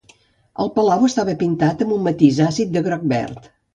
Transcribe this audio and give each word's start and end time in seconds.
El 0.63 0.69
palau 0.77 1.03
estava 1.09 1.35
pintat 1.43 1.83
amb 1.87 1.93
un 1.99 2.03
matís 2.09 2.41
àcid 2.47 2.77
de 2.79 2.85
groc-verd. 2.89 3.47